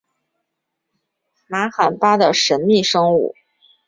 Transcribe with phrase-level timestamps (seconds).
[1.47, 3.35] 玛罕巴的神秘生物。